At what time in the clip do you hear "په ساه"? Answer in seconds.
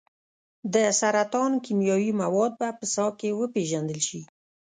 2.79-3.11